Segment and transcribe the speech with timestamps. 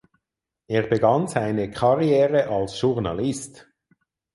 [0.65, 3.69] Er begann seine Karriere als Journalist.